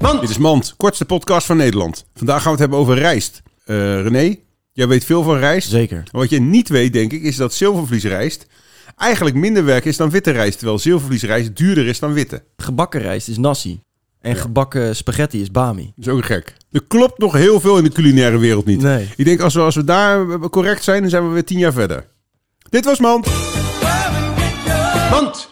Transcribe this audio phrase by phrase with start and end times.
[0.00, 0.20] Mand.
[0.20, 2.04] Dit is Mand, kortste podcast van Nederland.
[2.14, 3.42] Vandaag gaan we het hebben over rijst.
[3.64, 4.36] Eh René,
[4.72, 5.68] jij weet veel van rijst.
[5.68, 5.96] Zeker.
[5.96, 8.46] Maar Wat je niet weet, denk ik, is dat zilvervliesrijst
[8.96, 10.56] eigenlijk minder werk is dan witte rijst.
[10.58, 12.42] Terwijl zilvervliesrijst duurder is dan witte.
[12.56, 13.80] Gebakken rijst is nasi.
[14.20, 15.92] En gebakken spaghetti is bami.
[15.96, 16.54] Dat is ook gek.
[16.70, 18.80] Er klopt nog heel veel in de culinaire wereld niet.
[18.80, 19.08] Nee.
[19.16, 21.72] Ik denk als we, als we daar correct zijn, dan zijn we weer tien jaar
[21.72, 22.06] verder.
[22.70, 23.26] Dit was Mand.
[25.10, 25.46] Mand.